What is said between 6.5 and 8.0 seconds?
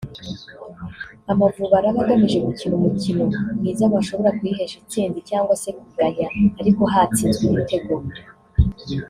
ariko hatsinzwe ibitego